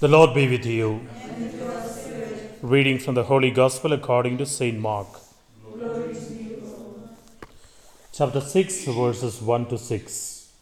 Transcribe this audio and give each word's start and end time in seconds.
The 0.00 0.06
Lord 0.06 0.32
be 0.32 0.46
with 0.46 0.64
you. 0.64 1.00
Reading 2.62 3.00
from 3.00 3.16
the 3.16 3.24
Holy 3.24 3.50
Gospel 3.50 3.92
according 3.92 4.38
to 4.38 4.46
St. 4.46 4.78
Mark. 4.78 5.08
Chapter 8.12 8.40
6, 8.40 8.84
verses 8.84 9.42
1 9.42 9.66
to 9.66 9.76
6. 9.76 10.52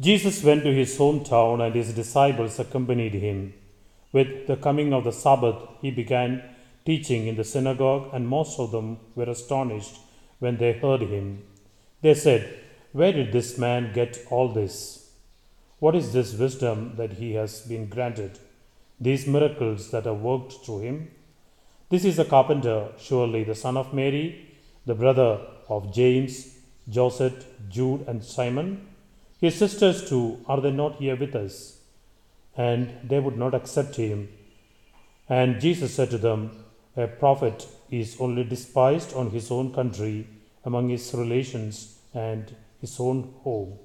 Jesus 0.00 0.42
went 0.42 0.64
to 0.64 0.74
his 0.74 0.98
hometown, 0.98 1.64
and 1.64 1.76
his 1.76 1.92
disciples 1.92 2.58
accompanied 2.58 3.14
him. 3.14 3.54
With 4.12 4.48
the 4.48 4.56
coming 4.56 4.92
of 4.92 5.04
the 5.04 5.12
Sabbath, 5.12 5.62
he 5.80 5.92
began 5.92 6.42
teaching 6.84 7.28
in 7.28 7.36
the 7.36 7.44
synagogue, 7.44 8.10
and 8.12 8.26
most 8.26 8.58
of 8.58 8.72
them 8.72 8.98
were 9.14 9.30
astonished 9.30 9.94
when 10.40 10.56
they 10.56 10.72
heard 10.72 11.02
him. 11.02 11.44
They 12.02 12.14
said, 12.14 12.58
Where 12.90 13.12
did 13.12 13.30
this 13.30 13.56
man 13.58 13.92
get 13.94 14.26
all 14.28 14.52
this? 14.52 15.07
What 15.80 15.94
is 15.94 16.12
this 16.12 16.34
wisdom 16.34 16.94
that 16.96 17.12
he 17.14 17.34
has 17.34 17.60
been 17.60 17.86
granted? 17.88 18.38
These 19.00 19.28
miracles 19.28 19.92
that 19.92 20.08
are 20.08 20.14
worked 20.14 20.54
through 20.64 20.80
him? 20.80 21.10
This 21.88 22.04
is 22.04 22.18
a 22.18 22.24
carpenter, 22.24 22.88
surely 22.98 23.44
the 23.44 23.54
son 23.54 23.76
of 23.76 23.94
Mary, 23.94 24.56
the 24.86 24.96
brother 24.96 25.40
of 25.68 25.94
James, 25.94 26.56
Joseph, 26.88 27.46
Jude, 27.68 28.08
and 28.08 28.24
Simon. 28.24 28.88
His 29.40 29.54
sisters 29.54 30.08
too, 30.08 30.44
are 30.46 30.60
they 30.60 30.72
not 30.72 30.96
here 30.96 31.14
with 31.14 31.36
us? 31.36 31.78
And 32.56 32.92
they 33.04 33.20
would 33.20 33.38
not 33.38 33.54
accept 33.54 33.94
him. 33.94 34.28
And 35.28 35.60
Jesus 35.60 35.94
said 35.94 36.10
to 36.10 36.18
them, 36.18 36.64
A 36.96 37.06
prophet 37.06 37.68
is 37.88 38.16
only 38.18 38.42
despised 38.42 39.14
on 39.14 39.30
his 39.30 39.52
own 39.52 39.72
country, 39.72 40.26
among 40.64 40.88
his 40.88 41.14
relations, 41.14 41.98
and 42.12 42.52
his 42.80 42.98
own 42.98 43.32
home. 43.44 43.78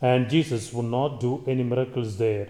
And 0.00 0.30
Jesus 0.30 0.72
would 0.72 0.86
not 0.86 1.20
do 1.20 1.44
any 1.46 1.62
miracles 1.62 2.16
there, 2.16 2.48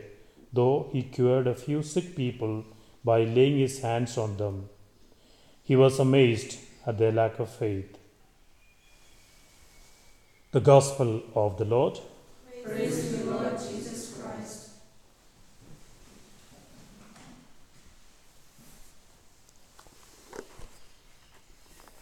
though 0.52 0.88
he 0.92 1.02
cured 1.02 1.48
a 1.48 1.54
few 1.54 1.82
sick 1.82 2.14
people 2.14 2.64
by 3.04 3.24
laying 3.24 3.58
his 3.58 3.80
hands 3.80 4.16
on 4.16 4.36
them. 4.36 4.68
He 5.64 5.74
was 5.74 5.98
amazed 5.98 6.58
at 6.86 6.98
their 6.98 7.12
lack 7.12 7.38
of 7.38 7.50
faith. 7.50 7.98
The 10.52 10.60
Gospel 10.60 11.22
of 11.34 11.58
the 11.58 11.64
Lord. 11.64 11.98
Praise 12.64 13.18
you, 13.18 13.30
Lord 13.30 13.52
Jesus 13.52 14.20
Christ. 14.20 14.70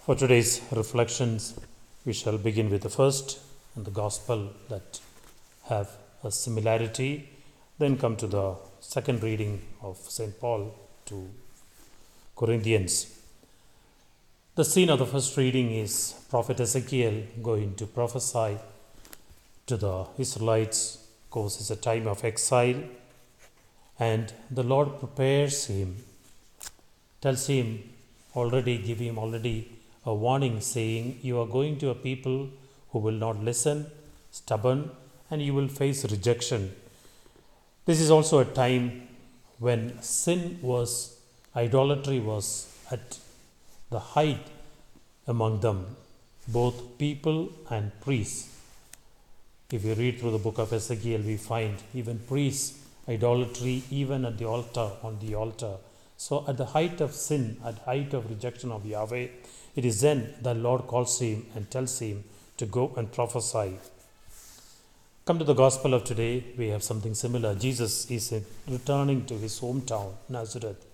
For 0.00 0.14
today's 0.14 0.62
reflections, 0.72 1.58
we 2.04 2.12
shall 2.12 2.38
begin 2.38 2.70
with 2.70 2.82
the 2.82 2.88
first 2.90 3.38
and 3.76 3.84
the 3.84 3.90
Gospel 3.90 4.52
that 4.70 5.00
have 5.68 5.88
a 6.24 6.30
similarity, 6.30 7.28
then 7.78 7.96
come 7.96 8.16
to 8.16 8.26
the 8.26 8.56
second 8.80 9.22
reading 9.22 9.60
of 9.82 9.96
St. 9.96 10.38
Paul 10.40 10.74
to 11.06 11.28
Corinthians. 12.36 12.94
The 14.54 14.64
scene 14.64 14.90
of 14.90 14.98
the 14.98 15.06
first 15.06 15.36
reading 15.36 15.70
is 15.72 16.14
Prophet 16.30 16.58
Ezekiel 16.60 17.22
going 17.42 17.74
to 17.76 17.86
prophesy 17.86 18.58
to 19.66 19.76
the 19.76 20.06
Israelites. 20.18 20.80
Course, 21.30 21.60
it's 21.60 21.70
a 21.70 21.76
time 21.76 22.08
of 22.08 22.24
exile, 22.24 22.82
and 24.00 24.32
the 24.50 24.62
Lord 24.62 24.98
prepares 24.98 25.66
him, 25.66 25.96
tells 27.20 27.46
him 27.46 27.82
already, 28.34 28.78
give 28.78 28.98
him 28.98 29.18
already 29.18 29.70
a 30.06 30.14
warning, 30.14 30.60
saying, 30.60 31.18
You 31.22 31.38
are 31.40 31.46
going 31.46 31.78
to 31.80 31.90
a 31.90 31.94
people 31.94 32.48
who 32.90 32.98
will 32.98 33.20
not 33.26 33.44
listen, 33.44 33.86
stubborn, 34.30 34.90
and 35.30 35.42
you 35.42 35.54
will 35.54 35.68
face 35.68 36.04
rejection. 36.10 36.74
This 37.84 38.00
is 38.00 38.10
also 38.10 38.38
a 38.38 38.44
time 38.44 39.08
when 39.58 40.00
sin 40.02 40.58
was, 40.62 41.18
idolatry 41.56 42.20
was 42.20 42.72
at 42.90 43.18
the 43.90 43.98
height 43.98 44.46
among 45.26 45.60
them, 45.60 45.96
both 46.46 46.98
people 46.98 47.50
and 47.70 47.98
priests. 48.00 48.54
If 49.70 49.84
you 49.84 49.94
read 49.94 50.18
through 50.18 50.30
the 50.32 50.38
book 50.38 50.58
of 50.58 50.72
Ezekiel, 50.72 51.20
we 51.20 51.36
find 51.36 51.76
even 51.92 52.18
priests, 52.20 52.78
idolatry, 53.08 53.82
even 53.90 54.24
at 54.24 54.38
the 54.38 54.46
altar, 54.46 54.90
on 55.02 55.18
the 55.18 55.34
altar. 55.34 55.74
So, 56.16 56.44
at 56.48 56.56
the 56.56 56.66
height 56.66 57.00
of 57.00 57.12
sin, 57.14 57.58
at 57.64 57.78
height 57.78 58.14
of 58.14 58.28
rejection 58.30 58.72
of 58.72 58.86
Yahweh, 58.86 59.28
it 59.76 59.84
is 59.84 60.00
then 60.00 60.34
the 60.40 60.54
Lord 60.54 60.86
calls 60.86 61.20
him 61.20 61.46
and 61.54 61.70
tells 61.70 61.98
him 61.98 62.24
to 62.56 62.66
go 62.66 62.92
and 62.96 63.12
prophesy. 63.12 63.78
Come 65.28 65.38
to 65.40 65.44
the 65.44 65.52
gospel 65.52 65.92
of 65.92 66.04
today, 66.04 66.42
we 66.56 66.68
have 66.68 66.82
something 66.82 67.12
similar. 67.12 67.54
Jesus 67.54 68.10
is 68.10 68.32
returning 68.66 69.26
to 69.26 69.34
his 69.34 69.60
hometown, 69.60 70.14
Nazareth. 70.30 70.86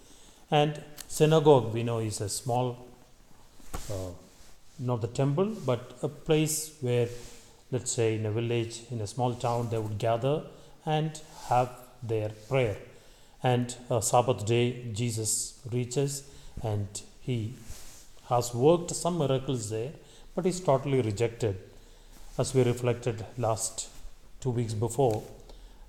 And 0.50 0.83
synagogue, 1.06 1.72
we 1.72 1.84
know, 1.84 2.00
is 2.00 2.21
a 2.21 2.28
small, 2.28 2.84
uh, 3.89 4.11
not 4.81 5.03
the 5.03 5.06
temple, 5.06 5.55
but 5.65 5.97
a 6.03 6.09
place 6.09 6.75
where, 6.81 7.06
let's 7.71 7.93
say, 7.93 8.17
in 8.17 8.27
a 8.27 8.33
village, 8.33 8.81
in 8.91 9.00
a 9.03 9.06
small 9.06 9.37
town, 9.37 9.71
they 9.71 9.78
would 9.78 9.99
gather 9.99 10.43
and 10.84 11.21
have 11.47 11.71
their 12.03 12.31
prayer. 12.49 12.77
And 13.41 13.73
a 13.89 14.03
Sabbath 14.03 14.44
day, 14.44 14.91
Jesus 14.93 15.61
reaches 15.71 16.25
and 16.61 16.89
he 17.21 17.55
has 18.28 18.53
worked 18.53 18.91
some 18.97 19.17
miracles 19.17 19.71
there, 19.71 19.93
but 20.34 20.44
is 20.44 20.59
totally 20.59 21.03
rejected. 21.03 21.56
As 22.37 22.53
we 22.53 22.65
reflected 22.65 23.25
last 23.39 23.91
two 24.44 24.50
weeks 24.50 24.75
before, 24.75 25.22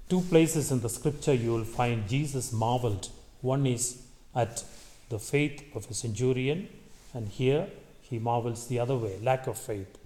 two 0.07 0.21
places 0.21 0.71
in 0.71 0.79
the 0.79 0.87
scripture 0.87 1.33
you 1.33 1.51
will 1.51 1.65
find 1.65 2.07
Jesus 2.07 2.53
marveled. 2.53 3.09
One 3.41 3.65
is 3.67 4.01
at 4.33 4.63
the 5.09 5.19
faith 5.19 5.75
of 5.75 5.91
a 5.91 5.93
centurion, 5.93 6.69
and 7.13 7.27
here 7.27 7.67
he 8.01 8.17
marvels 8.17 8.67
the 8.67 8.79
other 8.79 8.95
way 8.95 9.19
lack 9.21 9.47
of 9.47 9.57
faith. 9.57 9.97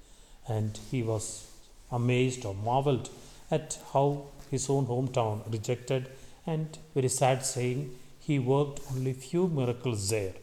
And 0.47 0.79
he 0.89 1.03
was 1.03 1.47
amazed 1.91 2.43
or 2.43 2.55
marveled 2.55 3.11
at 3.51 3.77
how 3.93 4.23
his 4.49 4.67
own 4.67 4.87
hometown 4.87 5.43
rejected, 5.51 6.09
and 6.47 6.75
very 6.95 7.09
sad 7.09 7.45
saying, 7.45 7.95
he 8.19 8.39
worked 8.39 8.81
only 8.91 9.13
few 9.13 9.47
miracles 9.47 10.09
there. 10.09 10.33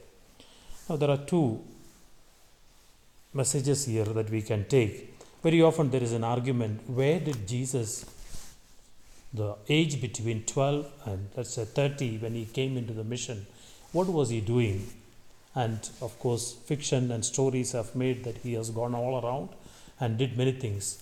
Now, 0.89 0.95
there 0.95 1.11
are 1.11 1.25
two 1.35 1.61
messages 3.35 3.87
here 3.87 4.05
that 4.05 4.31
we 4.31 4.43
can 4.43 4.65
take. 4.67 5.16
Very 5.47 5.63
often 5.63 5.91
there 5.91 6.03
is 6.03 6.13
an 6.13 6.25
argument 6.25 6.91
where 6.91 7.21
did 7.21 7.47
Jesus, 7.47 8.05
the 9.33 9.55
age 9.69 10.01
between 10.01 10.43
12 10.43 10.87
and 11.05 11.29
let's 11.37 11.55
say 11.55 11.65
30, 11.65 12.19
when 12.19 12.35
he 12.35 12.47
came 12.47 12.77
into 12.77 12.93
the 12.93 13.05
mission, 13.05 13.47
what 13.93 14.09
was 14.09 14.31
he 14.31 14.41
doing? 14.41 14.89
And 15.55 15.89
of 16.03 16.19
course, 16.19 16.53
fiction 16.71 17.13
and 17.13 17.25
stories 17.25 17.71
have 17.73 17.95
made 17.95 18.25
that 18.25 18.39
he 18.39 18.55
has 18.55 18.71
gone 18.71 18.93
all 18.93 19.25
around 19.25 19.51
and 20.01 20.19
did 20.19 20.37
many 20.37 20.51
things. 20.51 21.01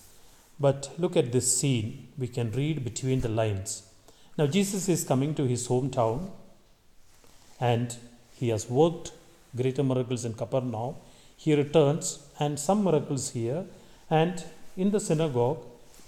But 0.59 0.91
look 0.99 1.17
at 1.17 1.31
this 1.31 1.57
scene, 1.57 2.09
we 2.15 2.27
can 2.27 2.51
read 2.51 2.83
between 2.83 3.21
the 3.21 3.29
lines. 3.29 3.81
Now, 4.37 4.45
Jesus 4.45 4.87
is 4.87 5.03
coming 5.03 5.33
to 5.33 5.47
his 5.47 5.67
hometown 5.67 6.29
and 7.59 7.97
he 8.35 8.49
has 8.49 8.69
worked 8.69 9.11
greater 9.55 9.83
miracles 9.83 10.23
in 10.23 10.35
Capernaum. 10.35 10.97
He 11.35 11.55
returns 11.55 12.19
and 12.39 12.59
some 12.59 12.83
miracles 12.83 13.31
here, 13.31 13.65
and 14.09 14.43
in 14.77 14.91
the 14.91 14.99
synagogue, 14.99 15.63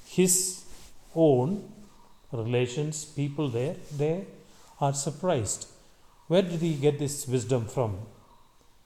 his 0.05 0.63
own 1.15 1.71
relations, 2.31 3.05
people 3.05 3.49
there, 3.49 3.75
they 3.95 4.25
are 4.79 4.93
surprised. 4.93 5.67
Where 6.27 6.41
did 6.41 6.61
he 6.61 6.73
get 6.75 6.99
this 6.99 7.27
wisdom 7.27 7.65
from? 7.65 7.97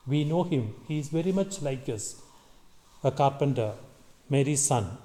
We 0.07 0.23
know 0.23 0.43
him. 0.43 0.73
He 0.87 0.99
is 0.99 1.09
very 1.09 1.31
much 1.31 1.61
like 1.61 1.87
us, 1.89 2.21
a 3.03 3.11
carpenter, 3.11 3.73
Mary's 4.29 4.61
son, 4.61 4.97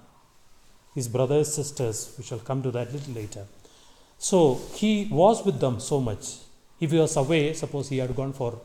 his 0.94 1.08
brothers, 1.08 1.54
sisters. 1.54 2.14
We 2.16 2.24
shall 2.24 2.38
come 2.38 2.62
to 2.62 2.70
that 2.72 2.92
little 2.92 3.14
later. 3.14 3.46
So 4.18 4.60
he 4.74 5.08
was 5.10 5.44
with 5.44 5.60
them 5.60 5.80
so 5.80 6.00
much. 6.00 6.36
If 6.80 6.90
he 6.90 6.98
was 6.98 7.16
away, 7.16 7.52
suppose 7.54 7.88
he 7.88 7.98
had 7.98 8.14
gone 8.14 8.32
for 8.32 8.60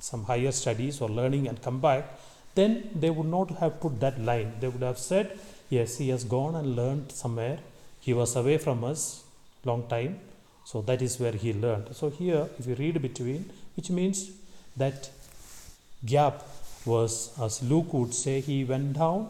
some 0.00 0.24
higher 0.24 0.52
studies 0.52 1.00
or 1.00 1.08
learning 1.08 1.48
and 1.48 1.60
come 1.62 1.80
back, 1.80 2.18
then 2.54 2.90
they 2.94 3.10
would 3.10 3.26
not 3.26 3.50
have 3.58 3.80
put 3.80 4.00
that 4.00 4.20
line. 4.20 4.52
They 4.60 4.68
would 4.68 4.82
have 4.82 4.98
said, 4.98 5.38
Yes, 5.70 5.98
he 5.98 6.08
has 6.10 6.24
gone 6.24 6.54
and 6.54 6.76
learned 6.76 7.12
somewhere. 7.12 7.58
He 8.00 8.12
was 8.12 8.36
away 8.36 8.58
from 8.58 8.84
us 8.84 9.24
long 9.64 9.88
time. 9.88 10.20
So 10.64 10.82
that 10.82 11.02
is 11.02 11.18
where 11.18 11.32
he 11.32 11.52
learned. 11.52 11.94
So 11.94 12.10
here, 12.10 12.48
if 12.58 12.66
you 12.66 12.74
read 12.74 13.00
between, 13.02 13.50
which 13.76 13.90
means 13.90 14.30
that 14.76 15.10
gap 16.04 16.42
was, 16.84 17.38
as 17.40 17.62
Luke 17.62 17.92
would 17.92 18.14
say, 18.14 18.40
he 18.40 18.64
went 18.64 18.94
down 18.94 19.28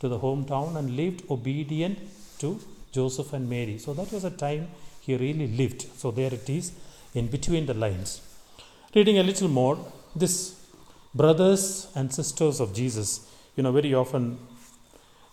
to 0.00 0.08
the 0.08 0.18
hometown 0.18 0.76
and 0.76 0.96
lived 0.96 1.22
obedient 1.30 1.98
to 2.38 2.60
Joseph 2.92 3.32
and 3.32 3.48
Mary. 3.48 3.78
So 3.78 3.94
that 3.94 4.12
was 4.12 4.24
a 4.24 4.30
time 4.30 4.68
he 5.00 5.16
really 5.16 5.46
lived. 5.46 5.82
So 5.96 6.10
there 6.10 6.32
it 6.32 6.48
is 6.48 6.72
in 7.14 7.28
between 7.28 7.66
the 7.66 7.74
lines. 7.74 8.20
Reading 8.94 9.18
a 9.18 9.22
little 9.22 9.48
more, 9.48 9.78
this 10.14 10.61
brothers 11.14 11.88
and 11.94 12.12
sisters 12.12 12.60
of 12.60 12.74
Jesus, 12.74 13.28
you 13.56 13.62
know, 13.62 13.72
very 13.72 13.94
often 13.94 14.38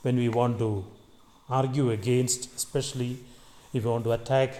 when 0.02 0.18
we 0.18 0.30
want 0.30 0.60
to 0.60 0.86
argue 1.50 1.92
against, 1.92 2.56
especially 2.56 3.18
if 3.74 3.84
we 3.84 3.90
want 3.90 4.04
to 4.04 4.12
attack 4.12 4.56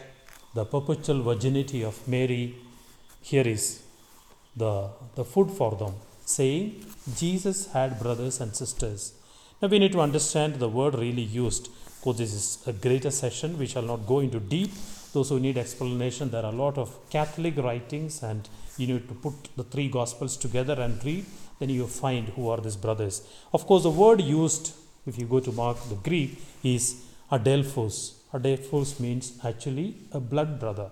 the 0.54 0.66
perpetual 0.66 1.22
virginity 1.24 1.84
of 1.84 2.08
Mary, 2.08 2.56
here 3.22 3.48
is 3.48 3.84
the, 4.56 4.90
the 5.16 5.26
food 5.26 5.52
for 5.52 5.76
them, 5.76 5.94
saying, 6.26 6.86
Jesus 7.16 7.72
had 7.72 8.00
brothers 8.00 8.40
and 8.40 8.56
sisters. 8.56 9.14
Now 9.62 9.68
we 9.68 9.80
need 9.80 9.92
to 9.92 10.02
understand 10.02 10.56
the 10.56 10.70
word 10.70 10.96
really 10.96 11.22
used. 11.22 11.70
Because 12.00 12.18
this 12.18 12.34
is 12.34 12.64
a 12.66 12.72
greater 12.72 13.12
session, 13.12 13.58
we 13.58 13.68
shall 13.68 13.82
not 13.82 14.08
go 14.08 14.20
into 14.20 14.40
deep. 14.40 14.72
Those 15.12 15.30
who 15.30 15.40
need 15.40 15.58
explanation, 15.58 16.32
there 16.32 16.44
are 16.44 16.54
a 16.54 16.56
lot 16.56 16.78
of 16.78 16.96
Catholic 17.10 17.58
writings, 17.58 18.24
and 18.24 18.48
you 18.80 18.88
need 18.88 19.08
to 19.08 19.16
put 19.16 19.34
the 19.56 19.64
three 19.64 19.90
gospels 19.90 20.38
together 20.38 20.74
and 20.74 21.04
read. 21.04 21.26
Then 21.60 21.70
you 21.70 21.88
find 21.88 22.30
who 22.30 22.50
are 22.50 22.58
these 22.58 22.78
brothers. 22.78 23.22
Of 23.54 23.66
course, 23.68 23.84
the 23.84 23.90
word 23.90 24.22
used, 24.22 24.74
if 25.06 25.18
you 25.20 25.26
go 25.26 25.40
to 25.42 25.52
Mark, 25.52 25.78
the 25.90 25.96
Greek, 25.96 26.42
is 26.64 27.04
adelphos. 27.32 28.14
Adelphos 28.34 29.00
means 29.00 29.34
actually 29.44 29.96
a 30.12 30.20
blood 30.20 30.60
brother, 30.60 30.90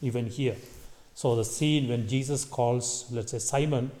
even 0.00 0.26
here. 0.26 0.56
So 1.14 1.36
the 1.36 1.44
scene 1.44 1.88
when 1.88 2.08
Jesus 2.08 2.44
calls, 2.44 3.06
let's 3.10 3.30
say, 3.30 3.38
Simon 3.38 3.92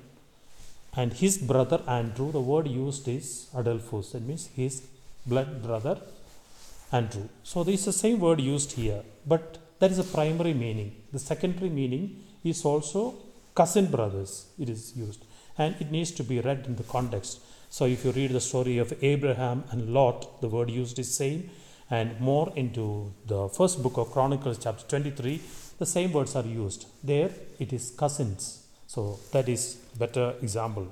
and 0.96 1.12
his 1.12 1.38
brother 1.38 1.80
Andrew, 1.86 2.32
the 2.32 2.40
word 2.40 2.66
used 2.66 3.06
is 3.06 3.48
adelphos. 3.54 4.12
That 4.12 4.22
means 4.22 4.46
his 4.48 4.82
blood 5.26 5.62
brother 5.62 6.00
Andrew. 6.90 7.28
So 7.44 7.62
this 7.64 7.80
is 7.80 7.86
the 7.86 7.92
same 7.92 8.18
word 8.18 8.40
used 8.40 8.72
here, 8.72 9.02
but 9.26 9.58
that 9.78 9.90
is 9.90 9.98
a 9.98 10.04
primary 10.04 10.54
meaning. 10.54 10.94
The 11.12 11.18
secondary 11.18 11.70
meaning 11.70 12.22
is 12.44 12.64
also 12.64 13.14
cousin 13.54 13.86
brothers. 13.86 14.46
It 14.58 14.68
is 14.68 14.94
used, 14.96 15.24
and 15.58 15.74
it 15.80 15.90
needs 15.90 16.10
to 16.12 16.24
be 16.24 16.40
read 16.40 16.66
in 16.66 16.76
the 16.76 16.82
context. 16.84 17.40
So 17.70 17.86
if 17.86 18.04
you 18.04 18.12
read 18.12 18.30
the 18.30 18.40
story 18.40 18.78
of 18.78 18.92
Abraham 19.02 19.64
and 19.70 19.92
Lot, 19.92 20.40
the 20.40 20.48
word 20.48 20.70
used 20.70 20.98
is 20.98 21.12
same, 21.14 21.50
and 21.90 22.20
more 22.20 22.52
into 22.56 23.12
the 23.26 23.48
first 23.48 23.82
book 23.82 23.96
of 23.96 24.10
Chronicles, 24.10 24.58
chapter 24.58 24.84
23, 24.86 25.40
the 25.78 25.86
same 25.86 26.12
words 26.12 26.36
are 26.36 26.44
used. 26.44 26.86
There 27.02 27.30
it 27.58 27.72
is 27.72 27.90
cousins. 27.90 28.66
So 28.86 29.18
that 29.32 29.48
is 29.48 29.74
better 29.98 30.34
example. 30.40 30.86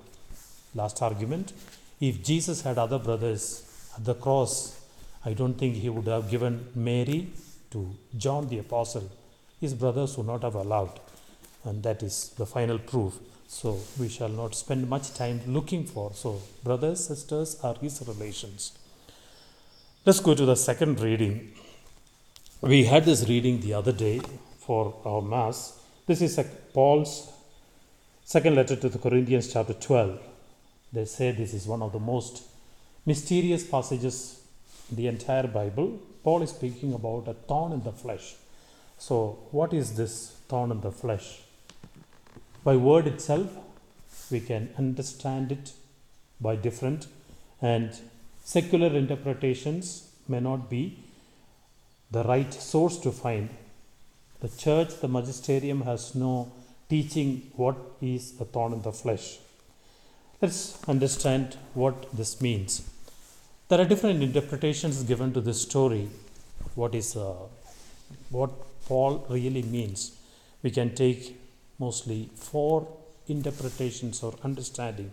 Last 0.74 1.00
argument. 1.02 1.52
If 2.00 2.22
Jesus 2.24 2.62
had 2.62 2.78
other 2.78 2.98
brothers 2.98 3.62
at 3.96 4.04
the 4.04 4.14
cross, 4.14 4.80
I 5.24 5.34
don't 5.34 5.54
think 5.54 5.76
he 5.76 5.88
would 5.88 6.08
have 6.08 6.28
given 6.28 6.66
Mary 6.74 7.28
to 7.70 7.94
John 8.16 8.48
the 8.48 8.58
Apostle. 8.58 9.08
His 9.60 9.74
brothers 9.74 10.16
would 10.16 10.26
not 10.26 10.42
have 10.42 10.56
allowed. 10.56 10.98
And 11.64 11.82
that 11.82 12.02
is 12.02 12.30
the 12.36 12.46
final 12.46 12.78
proof. 12.78 13.18
So 13.46 13.78
we 13.98 14.08
shall 14.08 14.28
not 14.28 14.54
spend 14.54 14.88
much 14.88 15.14
time 15.14 15.40
looking 15.46 15.84
for. 15.84 16.12
So, 16.14 16.40
brothers, 16.64 17.06
sisters 17.06 17.60
are 17.62 17.74
his 17.74 18.02
relations. 18.06 18.72
Let's 20.06 20.20
go 20.20 20.34
to 20.34 20.44
the 20.46 20.56
second 20.56 21.00
reading. 21.00 21.52
We 22.60 22.84
had 22.84 23.04
this 23.04 23.28
reading 23.28 23.60
the 23.60 23.74
other 23.74 23.92
day 23.92 24.20
for 24.58 24.94
our 25.04 25.20
Mass. 25.20 25.78
This 26.06 26.22
is 26.22 26.40
Paul's 26.72 27.30
second 28.24 28.54
letter 28.54 28.76
to 28.76 28.88
the 28.88 28.98
Corinthians, 28.98 29.52
chapter 29.52 29.74
12. 29.74 30.18
They 30.92 31.04
say 31.04 31.32
this 31.32 31.54
is 31.54 31.66
one 31.66 31.82
of 31.82 31.92
the 31.92 32.00
most 32.00 32.42
mysterious 33.06 33.64
passages 33.64 34.40
in 34.90 34.96
the 34.96 35.06
entire 35.08 35.46
Bible. 35.46 36.00
Paul 36.24 36.42
is 36.42 36.50
speaking 36.50 36.94
about 36.94 37.28
a 37.28 37.34
thorn 37.34 37.72
in 37.72 37.82
the 37.82 37.92
flesh. 37.92 38.34
So, 38.98 39.38
what 39.50 39.72
is 39.72 39.96
this 39.96 40.36
thorn 40.48 40.70
in 40.70 40.80
the 40.80 40.92
flesh? 40.92 41.42
By 42.64 42.76
word 42.76 43.08
itself, 43.08 43.48
we 44.30 44.40
can 44.40 44.70
understand 44.78 45.50
it 45.50 45.72
by 46.40 46.54
different 46.54 47.06
and 47.60 47.98
secular 48.44 48.88
interpretations 48.96 50.08
may 50.28 50.40
not 50.40 50.70
be 50.70 50.98
the 52.10 52.22
right 52.24 52.52
source 52.52 52.98
to 52.98 53.10
find. 53.10 53.48
The 54.40 54.48
church, 54.48 55.00
the 55.00 55.08
magisterium, 55.08 55.82
has 55.82 56.14
no 56.14 56.52
teaching 56.88 57.50
what 57.56 57.76
is 58.00 58.34
a 58.40 58.44
thorn 58.44 58.72
in 58.74 58.82
the 58.82 58.92
flesh. 58.92 59.38
Let's 60.40 60.78
understand 60.86 61.56
what 61.74 62.16
this 62.16 62.40
means. 62.40 62.88
There 63.68 63.80
are 63.80 63.84
different 63.84 64.22
interpretations 64.22 65.02
given 65.02 65.32
to 65.34 65.40
this 65.40 65.62
story. 65.62 66.08
What 66.74 66.94
is 66.94 67.16
uh, 67.16 67.34
what 68.30 68.50
Paul 68.86 69.24
really 69.28 69.62
means? 69.62 70.16
We 70.62 70.70
can 70.70 70.94
take 70.94 71.41
mostly 71.78 72.30
four 72.34 72.86
interpretations 73.28 74.22
or 74.22 74.34
understanding. 74.44 75.12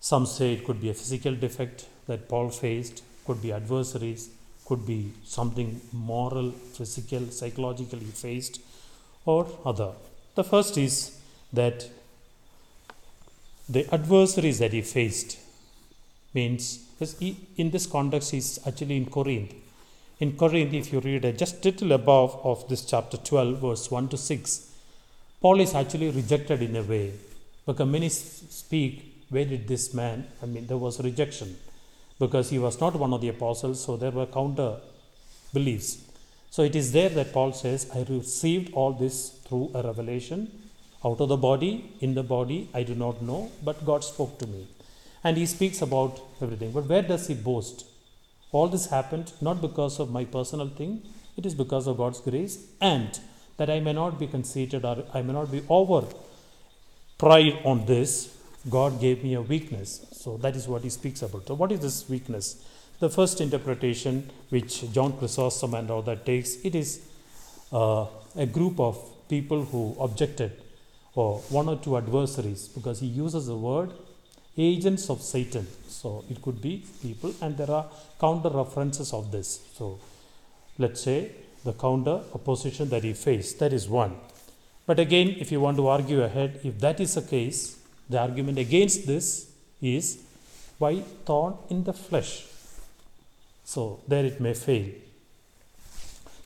Some 0.00 0.26
say 0.26 0.54
it 0.54 0.64
could 0.64 0.80
be 0.80 0.90
a 0.90 0.94
physical 0.94 1.34
defect 1.34 1.86
that 2.06 2.28
Paul 2.28 2.50
faced, 2.50 3.02
could 3.26 3.40
be 3.40 3.52
adversaries, 3.52 4.30
could 4.64 4.86
be 4.86 5.12
something 5.24 5.80
moral, 5.92 6.50
physical, 6.50 7.30
psychologically 7.30 8.00
faced, 8.00 8.60
or 9.24 9.46
other. 9.64 9.92
The 10.34 10.44
first 10.44 10.76
is 10.78 11.18
that 11.52 11.88
the 13.68 13.86
adversaries 13.94 14.58
that 14.58 14.72
he 14.72 14.82
faced 14.82 15.38
means 16.34 16.84
in 17.56 17.70
this 17.70 17.86
context 17.86 18.30
he's 18.30 18.58
actually 18.66 18.96
in 18.96 19.06
Corinth. 19.06 19.54
In 20.18 20.36
Corinth, 20.36 20.72
if 20.72 20.92
you 20.92 21.00
read 21.00 21.36
just 21.36 21.64
little 21.64 21.92
above 21.92 22.40
of 22.44 22.68
this 22.68 22.84
chapter 22.84 23.16
12, 23.16 23.58
verse 23.58 23.90
1 23.90 24.08
to 24.08 24.16
6, 24.16 24.71
Paul 25.42 25.60
is 25.60 25.74
actually 25.74 26.10
rejected 26.10 26.62
in 26.62 26.76
a 26.76 26.82
way. 26.82 27.12
Because 27.66 27.88
many 27.88 28.08
speak, 28.08 29.24
where 29.28 29.44
did 29.44 29.66
this 29.68 29.92
man? 29.92 30.26
I 30.42 30.46
mean, 30.46 30.66
there 30.66 30.76
was 30.76 31.00
rejection 31.00 31.56
because 32.18 32.50
he 32.50 32.58
was 32.58 32.80
not 32.80 32.94
one 32.94 33.12
of 33.12 33.20
the 33.20 33.28
apostles, 33.28 33.84
so 33.84 33.96
there 33.96 34.12
were 34.12 34.26
counter 34.26 34.76
beliefs. 35.52 35.98
So 36.50 36.62
it 36.62 36.76
is 36.76 36.92
there 36.92 37.08
that 37.08 37.32
Paul 37.32 37.52
says, 37.52 37.90
I 37.94 38.06
received 38.08 38.72
all 38.74 38.92
this 38.92 39.30
through 39.46 39.72
a 39.74 39.82
revelation 39.82 40.50
out 41.04 41.20
of 41.20 41.28
the 41.28 41.36
body, 41.36 41.92
in 42.00 42.14
the 42.14 42.22
body, 42.22 42.68
I 42.72 42.84
do 42.84 42.94
not 42.94 43.22
know, 43.22 43.50
but 43.64 43.84
God 43.84 44.04
spoke 44.04 44.38
to 44.38 44.46
me. 44.46 44.68
And 45.24 45.36
he 45.36 45.46
speaks 45.46 45.82
about 45.82 46.20
everything. 46.40 46.70
But 46.70 46.86
where 46.86 47.02
does 47.02 47.26
he 47.26 47.34
boast? 47.34 47.86
All 48.52 48.68
this 48.68 48.86
happened 48.86 49.32
not 49.40 49.60
because 49.60 49.98
of 49.98 50.12
my 50.12 50.24
personal 50.24 50.68
thing, 50.68 51.02
it 51.36 51.46
is 51.46 51.54
because 51.54 51.86
of 51.86 51.96
God's 51.96 52.20
grace 52.20 52.66
and 52.80 53.18
that 53.62 53.70
I 53.70 53.78
may 53.78 53.92
not 53.92 54.18
be 54.18 54.26
conceited 54.26 54.84
or 54.84 55.04
I 55.14 55.22
may 55.22 55.32
not 55.32 55.52
be 55.56 55.62
over 55.68 56.02
pride 57.16 57.58
on 57.64 57.86
this. 57.86 58.36
God 58.68 59.00
gave 59.00 59.22
me 59.22 59.34
a 59.34 59.42
weakness. 59.42 59.90
So 60.22 60.36
that 60.38 60.56
is 60.56 60.66
what 60.66 60.82
he 60.82 60.90
speaks 60.90 61.22
about. 61.22 61.46
So, 61.46 61.54
what 61.54 61.70
is 61.70 61.80
this 61.80 62.08
weakness? 62.08 62.46
The 62.98 63.08
first 63.08 63.40
interpretation, 63.40 64.30
which 64.50 64.92
John 64.92 65.12
Chrysostom 65.12 65.74
and 65.78 65.90
all 65.90 66.02
that 66.02 66.26
takes, 66.26 66.56
it 66.64 66.74
is 66.74 66.90
uh, 67.72 68.06
a 68.36 68.46
group 68.46 68.80
of 68.80 68.98
people 69.28 69.64
who 69.64 69.96
objected, 70.00 70.52
or 71.14 71.38
one 71.58 71.68
or 71.68 71.76
two 71.76 71.96
adversaries, 71.96 72.68
because 72.68 73.00
he 73.00 73.06
uses 73.06 73.46
the 73.46 73.56
word 73.56 73.92
agents 74.56 75.08
of 75.10 75.20
Satan. 75.20 75.66
So 75.88 76.24
it 76.30 76.42
could 76.42 76.60
be 76.60 76.84
people, 77.02 77.34
and 77.40 77.56
there 77.56 77.70
are 77.70 77.86
counter 78.20 78.50
references 78.50 79.12
of 79.12 79.30
this. 79.32 79.60
So 79.78 79.98
let's 80.78 81.00
say 81.00 81.32
the 81.64 81.72
counter 81.72 82.20
opposition 82.34 82.88
that 82.90 83.04
he 83.04 83.12
faced. 83.12 83.58
That 83.58 83.72
is 83.72 83.88
one. 83.88 84.16
But 84.86 84.98
again, 84.98 85.36
if 85.38 85.52
you 85.52 85.60
want 85.60 85.76
to 85.76 85.86
argue 85.86 86.22
ahead, 86.22 86.60
if 86.64 86.78
that 86.80 87.00
is 87.00 87.14
the 87.14 87.22
case, 87.22 87.78
the 88.08 88.18
argument 88.18 88.58
against 88.58 89.06
this 89.06 89.50
is 89.80 90.22
why 90.78 91.00
thorn 91.24 91.54
in 91.70 91.84
the 91.84 91.92
flesh? 91.92 92.46
So 93.64 94.00
there 94.08 94.24
it 94.24 94.40
may 94.40 94.54
fail. 94.54 94.86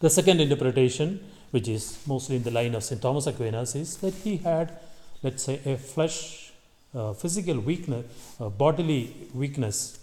The 0.00 0.10
second 0.10 0.40
interpretation, 0.40 1.24
which 1.50 1.68
is 1.68 1.98
mostly 2.06 2.36
in 2.36 2.42
the 2.42 2.50
line 2.50 2.74
of 2.74 2.84
St. 2.84 3.00
Thomas 3.00 3.26
Aquinas, 3.26 3.74
is 3.74 3.96
that 3.98 4.12
he 4.12 4.36
had, 4.36 4.72
let's 5.22 5.42
say, 5.42 5.60
a 5.64 5.78
flesh, 5.78 6.52
uh, 6.94 7.14
physical 7.14 7.58
weakness, 7.60 8.04
bodily 8.58 9.14
weakness 9.32 9.98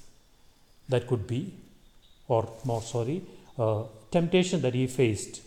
that 0.90 1.06
could 1.06 1.28
be, 1.28 1.54
or 2.28 2.52
more 2.66 2.82
sorry, 2.82 3.22
uh, 3.60 3.84
temptation 4.14 4.62
that 4.62 4.76
he 4.76 4.86
faced, 4.86 5.42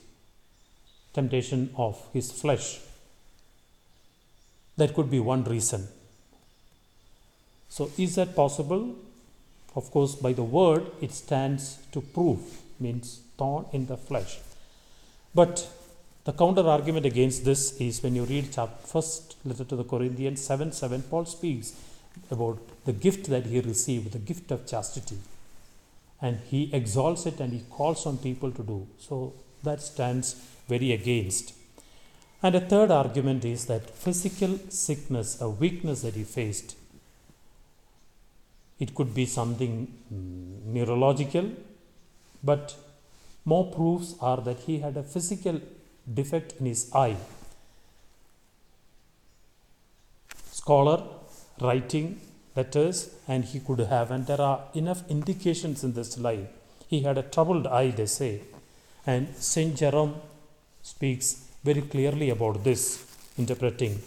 temptation 1.15 1.71
of 1.77 2.01
his 2.13 2.33
flesh. 2.33 2.81
That 4.77 4.93
could 4.93 5.11
be 5.11 5.21
one 5.21 5.45
reason. 5.45 5.87
So, 7.69 7.91
is 7.97 8.17
that 8.17 8.35
possible? 8.35 8.97
Of 9.77 9.91
course, 9.91 10.17
by 10.17 10.33
the 10.33 10.43
word, 10.43 10.87
it 11.01 11.13
stands 11.13 11.79
to 11.93 12.01
prove, 12.01 12.41
means 12.81 13.21
thorn 13.39 13.67
in 13.73 13.87
the 13.87 13.97
flesh. 13.97 14.39
But 15.35 15.69
the 16.25 16.33
counter 16.33 16.67
argument 16.67 17.07
against 17.07 17.45
this 17.45 17.81
is 17.81 18.03
when 18.03 18.17
you 18.17 18.25
read 18.25 18.49
chapter 18.53 18.87
first 18.87 19.37
letter 19.45 19.65
to 19.65 19.77
the 19.77 19.85
Corinthians 19.85 20.45
7 20.45 20.73
7, 20.73 21.03
Paul 21.03 21.25
speaks 21.27 21.73
about 22.31 22.59
the 22.85 22.93
gift 22.93 23.27
that 23.31 23.47
he 23.47 23.61
received, 23.61 24.13
the 24.13 24.19
gift 24.19 24.51
of 24.51 24.67
chastity 24.67 25.19
and 26.21 26.41
he 26.51 26.71
exalts 26.73 27.27
it 27.27 27.41
and 27.41 27.53
he 27.53 27.61
calls 27.71 28.07
on 28.07 28.19
people 28.19 28.51
to 28.53 28.63
do. 28.63 28.87
So 28.99 29.35
that 29.63 29.81
stands 29.83 30.35
very 30.69 30.93
against. 30.93 31.55
And 32.43 32.55
a 32.55 32.61
third 32.61 32.91
argument 32.91 33.45
is 33.45 33.67
that 33.67 33.91
physical 33.91 34.59
sickness, 34.69 35.41
a 35.41 35.49
weakness 35.49 36.03
that 36.03 36.15
he 36.15 36.25
faced, 36.25 36.77
it 38.79 38.95
could 38.95 39.15
be 39.15 39.25
something 39.25 39.93
neurological, 40.11 41.51
but 42.45 42.77
more 43.45 43.73
proofs 43.73 44.15
are 44.21 44.39
that 44.43 44.59
he 44.61 44.81
had 44.81 44.97
a 44.97 45.03
physical 45.03 45.61
defect 46.13 46.55
in 46.61 46.67
his 46.67 46.91
eye. 46.95 47.17
Scholar 50.51 51.03
writing 51.61 52.21
letters 52.57 53.11
and 53.29 53.45
he 53.45 53.61
could 53.61 53.81
have, 53.81 54.11
and 54.11 54.27
there 54.27 54.41
are 54.41 54.65
enough 54.75 55.03
indications 55.09 55.85
in 55.85 55.93
this 55.93 56.19
life. 56.19 56.49
He 56.89 57.03
had 57.03 57.19
a 57.19 57.23
troubled 57.23 57.67
eye, 57.67 57.91
they 57.91 58.07
say. 58.07 58.43
And 59.07 59.35
St. 59.37 59.77
Jerome 59.77 60.17
speaks 60.83 61.45
very 61.63 61.83
clearly 61.83 62.31
about 62.31 62.65
this, 62.65 63.05
interpreting. 63.37 64.01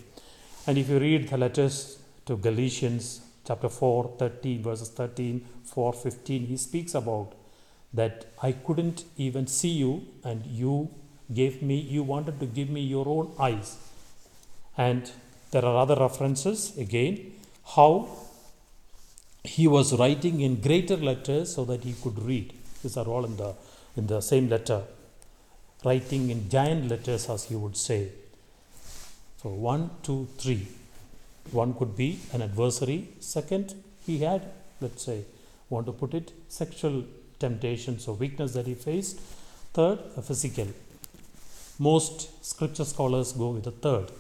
And 0.66 0.78
if 0.78 0.90
you 0.90 1.00
read 1.00 1.30
the 1.30 1.38
letters 1.38 2.00
to 2.26 2.38
Galatians 2.38 3.22
chapter 3.46 3.70
4, 3.70 4.16
13, 4.18 4.64
verses 4.64 4.90
13, 4.90 5.46
4, 5.66 5.94
15, 5.94 6.46
he 6.48 6.58
speaks 6.58 6.96
about 6.96 7.34
that 7.94 8.26
I 8.42 8.52
couldn't 8.52 9.06
even 9.18 9.48
see 9.48 9.70
you, 9.70 10.06
and 10.24 10.46
you 10.46 10.90
gave 11.34 11.62
me, 11.62 11.76
you 11.76 12.04
wanted 12.04 12.40
to 12.40 12.46
give 12.46 12.70
me 12.70 12.82
your 12.82 13.08
own 13.08 13.32
eyes. 13.40 13.78
And 14.78 15.12
there 15.52 15.66
are 15.66 15.78
other 15.78 15.96
references 15.96 16.78
again, 16.78 17.34
how 17.76 18.10
he 19.56 19.68
was 19.68 19.98
writing 20.00 20.42
in 20.42 20.62
greater 20.68 20.98
letters 21.10 21.56
so 21.56 21.66
that 21.66 21.84
he 21.84 21.94
could 22.04 22.18
read. 22.30 22.54
These 22.82 22.98
are 22.98 23.08
all 23.14 23.26
in 23.26 23.36
the 23.42 23.52
in 24.00 24.08
the 24.08 24.22
same 24.22 24.48
letter. 24.50 24.82
Writing 25.84 26.30
in 26.34 26.50
giant 26.50 26.90
letters, 26.92 27.30
as 27.30 27.50
you 27.52 27.60
would 27.60 27.78
say. 27.78 28.02
So 29.42 29.50
one, 29.50 29.90
two, 30.04 30.28
three. 30.38 30.68
One 31.52 31.74
could 31.74 31.96
be 31.96 32.10
an 32.34 32.42
adversary. 32.42 33.00
Second, 33.20 33.74
he 34.06 34.20
had, 34.20 34.42
let's 34.82 35.04
say, 35.04 35.20
want 35.70 35.86
to 35.88 35.94
put 35.94 36.14
it, 36.14 36.34
sexual 36.48 37.06
temptations 37.40 38.08
or 38.08 38.16
weakness 38.16 38.54
that 38.54 38.68
he 38.68 38.76
faced. 38.76 39.20
Third, 39.74 40.00
a 40.18 40.22
physical. 40.22 40.68
Most 41.80 42.46
scripture 42.46 42.86
scholars 42.86 43.32
go 43.32 43.50
with 43.52 43.64
the 43.64 43.72
third. 43.72 44.12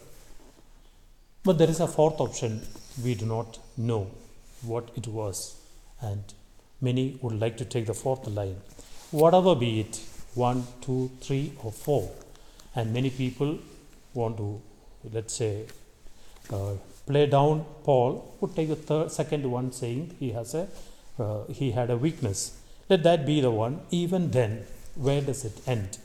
But 1.43 1.57
there 1.57 1.69
is 1.69 1.81
a 1.81 1.87
fourth 1.87 2.19
option. 2.19 2.61
We 3.03 3.15
do 3.15 3.25
not 3.25 3.59
know 3.77 4.07
what 4.61 4.89
it 4.95 5.07
was. 5.07 5.59
And 6.01 6.23
many 6.81 7.17
would 7.21 7.39
like 7.39 7.57
to 7.57 7.65
take 7.65 7.85
the 7.85 7.93
fourth 7.93 8.27
line. 8.27 8.57
Whatever 9.11 9.55
be 9.55 9.81
it, 9.81 10.01
one, 10.35 10.65
two, 10.81 11.11
three, 11.21 11.53
or 11.63 11.71
four. 11.71 12.11
And 12.75 12.93
many 12.93 13.09
people 13.09 13.59
want 14.13 14.37
to, 14.37 14.61
let's 15.11 15.33
say, 15.33 15.65
uh, 16.51 16.73
play 17.05 17.25
down 17.25 17.65
Paul, 17.83 18.35
would 18.39 18.55
take 18.55 18.69
the 18.69 18.75
third, 18.75 19.11
second 19.11 19.49
one 19.49 19.71
saying 19.71 20.15
he 20.19 20.31
has 20.31 20.53
a, 20.53 20.67
uh, 21.17 21.45
he 21.51 21.71
had 21.71 21.89
a 21.89 21.97
weakness. 21.97 22.57
Let 22.87 23.03
that 23.03 23.25
be 23.25 23.41
the 23.41 23.51
one. 23.51 23.81
Even 23.91 24.31
then, 24.31 24.65
where 24.95 25.21
does 25.21 25.43
it 25.45 25.67
end? 25.67 25.97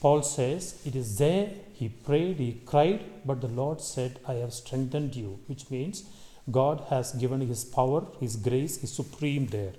Paul 0.00 0.22
says, 0.22 0.80
It 0.84 0.94
is 0.94 1.18
there 1.18 1.50
he 1.78 1.90
prayed, 1.90 2.38
he 2.38 2.52
cried, 2.64 3.00
but 3.26 3.42
the 3.42 3.48
Lord 3.48 3.82
said, 3.82 4.18
I 4.26 4.34
have 4.34 4.54
strengthened 4.54 5.14
you, 5.14 5.40
which 5.46 5.70
means 5.70 6.04
God 6.50 6.84
has 6.90 7.12
given 7.12 7.40
his 7.40 7.64
power, 7.64 8.06
his 8.20 8.36
grace 8.36 8.82
is 8.82 8.92
supreme 8.92 9.46
there. 9.46 9.72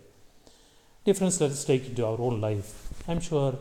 Difference, 1.05 1.39
let 1.39 1.51
us 1.51 1.63
take 1.63 1.87
into 1.87 2.05
our 2.05 2.19
own 2.19 2.41
life. 2.41 2.89
I'm 3.07 3.21
sure 3.21 3.57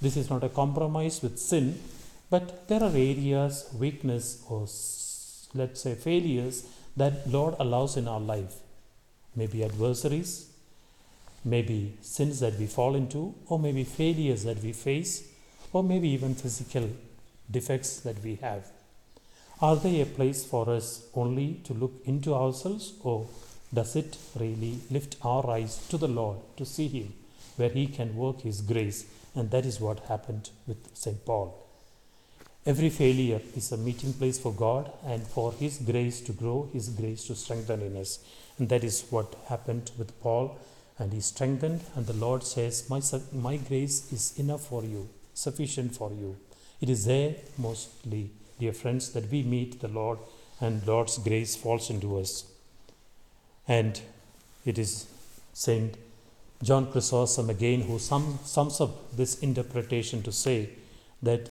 this 0.00 0.16
is 0.16 0.28
not 0.28 0.42
a 0.42 0.48
compromise 0.48 1.22
with 1.22 1.38
sin, 1.38 1.80
but 2.28 2.66
there 2.66 2.82
are 2.82 2.90
areas, 2.90 3.70
weakness, 3.78 4.42
or 4.48 4.66
let's 5.54 5.80
say 5.80 5.94
failures 5.94 6.66
that 6.96 7.30
Lord 7.30 7.54
allows 7.60 7.96
in 7.96 8.08
our 8.08 8.20
life. 8.20 8.54
Maybe 9.36 9.62
adversaries, 9.62 10.50
maybe 11.44 11.96
sins 12.00 12.40
that 12.40 12.58
we 12.58 12.66
fall 12.66 12.96
into, 12.96 13.34
or 13.46 13.58
maybe 13.60 13.84
failures 13.84 14.42
that 14.44 14.62
we 14.62 14.72
face, 14.72 15.28
or 15.72 15.84
maybe 15.84 16.08
even 16.08 16.34
physical 16.34 16.90
defects 17.48 18.00
that 18.00 18.22
we 18.24 18.36
have. 18.36 18.66
Are 19.60 19.76
they 19.76 20.00
a 20.02 20.06
place 20.06 20.44
for 20.44 20.68
us 20.68 21.06
only 21.14 21.60
to 21.64 21.72
look 21.72 21.94
into 22.04 22.34
ourselves, 22.34 22.92
or 23.02 23.26
does 23.72 23.96
it 23.96 24.18
really 24.38 24.80
lift 24.90 25.16
our 25.24 25.48
eyes 25.48 25.86
to 25.88 25.96
the 25.96 26.08
Lord 26.08 26.38
to 26.58 26.66
see 26.66 26.88
Him, 26.88 27.14
where 27.56 27.70
He 27.70 27.86
can 27.86 28.16
work 28.16 28.42
His 28.42 28.60
grace? 28.60 29.06
And 29.34 29.50
that 29.50 29.64
is 29.64 29.80
what 29.80 30.00
happened 30.00 30.50
with 30.66 30.94
St. 30.94 31.24
Paul. 31.24 31.66
Every 32.66 32.90
failure 32.90 33.40
is 33.54 33.72
a 33.72 33.76
meeting 33.76 34.12
place 34.12 34.38
for 34.38 34.52
God 34.52 34.90
and 35.06 35.26
for 35.26 35.52
His 35.52 35.78
grace 35.78 36.20
to 36.22 36.32
grow, 36.32 36.68
His 36.72 36.90
grace 36.90 37.24
to 37.28 37.34
strengthen 37.34 37.80
in 37.80 37.96
us. 37.96 38.18
And 38.58 38.68
that 38.68 38.84
is 38.84 39.06
what 39.10 39.36
happened 39.48 39.90
with 39.96 40.20
Paul. 40.20 40.58
And 40.98 41.12
he 41.12 41.20
strengthened, 41.20 41.82
and 41.94 42.06
the 42.06 42.14
Lord 42.14 42.42
says, 42.42 42.88
My, 42.88 43.00
my 43.32 43.56
grace 43.58 44.10
is 44.12 44.38
enough 44.38 44.66
for 44.66 44.82
you, 44.82 45.08
sufficient 45.34 45.94
for 45.94 46.10
you. 46.10 46.36
It 46.80 46.88
is 46.88 47.04
there 47.04 47.34
mostly, 47.58 48.30
dear 48.58 48.72
friends, 48.72 49.12
that 49.12 49.30
we 49.30 49.42
meet 49.42 49.80
the 49.80 49.88
Lord 49.88 50.18
and 50.60 50.86
Lord's 50.86 51.18
grace 51.18 51.56
falls 51.56 51.90
into 51.90 52.18
us. 52.18 52.44
And 53.68 54.00
it 54.64 54.78
is 54.78 55.06
Saint 55.52 55.96
John 56.62 56.90
Chrysostom 56.90 57.50
again 57.50 57.82
who 57.82 57.98
sum, 57.98 58.38
sums 58.44 58.80
up 58.80 59.16
this 59.16 59.38
interpretation 59.40 60.22
to 60.22 60.32
say 60.32 60.70
that 61.22 61.48